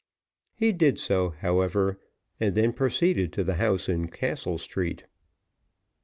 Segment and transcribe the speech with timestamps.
[0.55, 1.99] He did so, however,
[2.39, 5.03] and then proceeded to the house in Castle Street.